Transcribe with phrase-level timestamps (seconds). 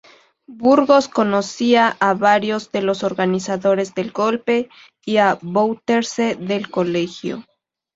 [0.47, 4.67] Burgos conocía a varios de los organizadores del golpe
[5.05, 7.45] y a Bouterse del colegio.